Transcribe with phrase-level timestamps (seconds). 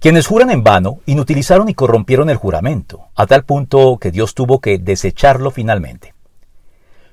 [0.00, 4.58] Quienes juran en vano inutilizaron y corrompieron el juramento, a tal punto que Dios tuvo
[4.58, 6.14] que desecharlo finalmente.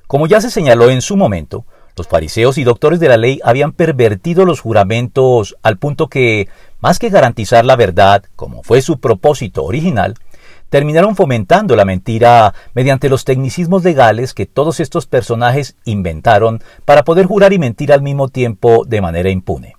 [0.07, 1.65] Como ya se señaló en su momento,
[1.97, 6.47] los fariseos y doctores de la ley habían pervertido los juramentos al punto que,
[6.79, 10.13] más que garantizar la verdad, como fue su propósito original,
[10.69, 17.25] terminaron fomentando la mentira mediante los tecnicismos legales que todos estos personajes inventaron para poder
[17.25, 19.76] jurar y mentir al mismo tiempo de manera impune.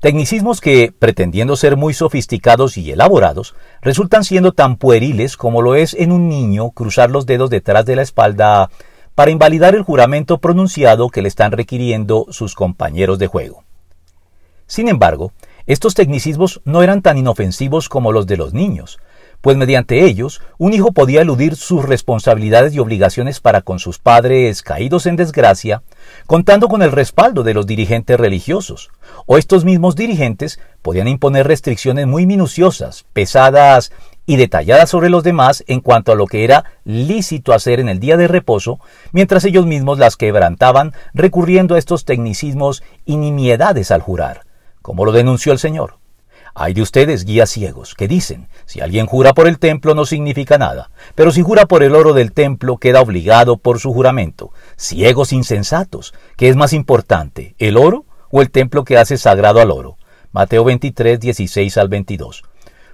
[0.00, 5.92] Tecnicismos que, pretendiendo ser muy sofisticados y elaborados, resultan siendo tan pueriles como lo es
[5.94, 8.70] en un niño cruzar los dedos detrás de la espalda
[9.16, 13.64] para invalidar el juramento pronunciado que le están requiriendo sus compañeros de juego.
[14.68, 15.32] Sin embargo,
[15.66, 19.00] estos tecnicismos no eran tan inofensivos como los de los niños,
[19.40, 24.62] pues mediante ellos un hijo podía eludir sus responsabilidades y obligaciones para con sus padres
[24.62, 25.82] caídos en desgracia,
[26.26, 28.90] contando con el respaldo de los dirigentes religiosos,
[29.26, 33.92] o estos mismos dirigentes podían imponer restricciones muy minuciosas, pesadas
[34.26, 37.98] y detalladas sobre los demás en cuanto a lo que era lícito hacer en el
[37.98, 38.78] día de reposo,
[39.12, 44.42] mientras ellos mismos las quebrantaban recurriendo a estos tecnicismos y nimiedades al jurar,
[44.82, 45.94] como lo denunció el Señor.
[46.54, 50.58] Hay de ustedes guías ciegos que dicen, si alguien jura por el templo no significa
[50.58, 54.52] nada, pero si jura por el oro del templo queda obligado por su juramento.
[54.76, 59.70] Ciegos insensatos, ¿qué es más importante, el oro o el templo que hace sagrado al
[59.70, 59.96] oro?
[60.32, 62.42] Mateo 23, 16 al 22.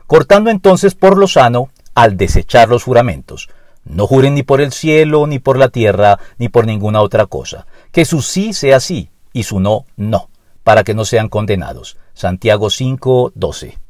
[0.06, 3.48] Cortando entonces por lo sano al desechar los juramentos.
[3.84, 7.66] No juren ni por el cielo, ni por la tierra, ni por ninguna otra cosa.
[7.92, 10.28] Que su sí sea sí y su no, no
[10.64, 11.96] para que no sean condenados.
[12.14, 13.83] Santiago 5, 12.